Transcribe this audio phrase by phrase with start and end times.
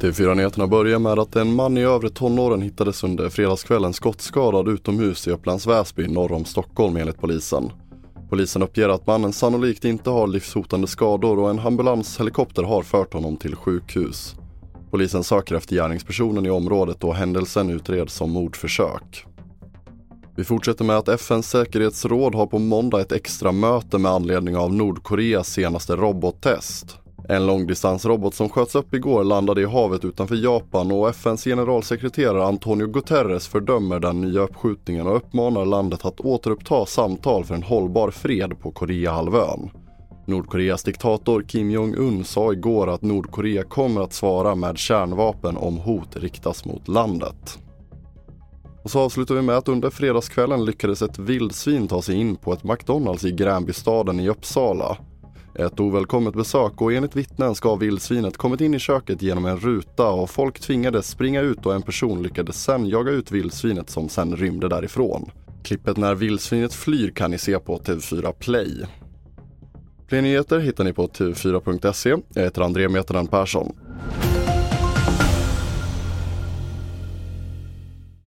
[0.00, 5.30] TV4-nyheterna börjar med att en man i övre tonåren hittades under fredagskvällen skottskadad utomhus i
[5.30, 7.70] Upplands Väsby norr om Stockholm enligt polisen.
[8.30, 13.36] Polisen uppger att mannen sannolikt inte har livshotande skador och en ambulanshelikopter har fört honom
[13.36, 14.34] till sjukhus.
[14.90, 19.26] Polisen söker efter gärningspersonen i området och händelsen utreds som mordförsök.
[20.36, 24.74] Vi fortsätter med att FNs säkerhetsråd har på måndag ett extra möte med anledning av
[24.74, 26.98] Nordkoreas senaste robottest.
[27.28, 32.86] En långdistansrobot som sköts upp igår landade i havet utanför Japan och FNs generalsekreterare Antonio
[32.86, 38.60] Guterres fördömer den nya uppskjutningen och uppmanar landet att återuppta samtal för en hållbar fred
[38.60, 39.70] på Koreahalvön.
[40.26, 46.16] Nordkoreas diktator Kim Jong-Un sa igår att Nordkorea kommer att svara med kärnvapen om hot
[46.16, 47.58] riktas mot landet.
[48.86, 52.52] Och så avslutar vi med att under fredagskvällen lyckades ett vildsvin ta sig in på
[52.52, 54.98] ett McDonalds i Gränbystaden i Uppsala.
[55.54, 60.08] Ett ovälkommet besök och enligt vittnen ska vildsvinet kommit in i köket genom en ruta
[60.08, 64.36] och folk tvingades springa ut och en person lyckades sen jaga ut vildsvinet som sen
[64.36, 65.30] rymde därifrån.
[65.62, 68.84] Klippet när vildsvinet flyr kan ni se på TV4 Play.
[70.08, 72.16] Fler nyheter hittar ni på tv4.se.
[72.34, 73.72] Jag heter André Metenen Persson.